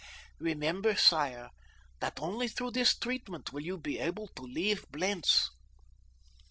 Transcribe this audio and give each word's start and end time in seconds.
Remember, 0.39 0.95
sire, 0.95 1.51
that 1.99 2.19
only 2.19 2.47
through 2.47 2.71
this 2.71 2.97
treatment 2.97 3.53
will 3.53 3.61
you 3.61 3.77
be 3.77 3.99
able 3.99 4.29
to 4.29 4.41
leave 4.41 4.87
Blentz." 4.91 5.51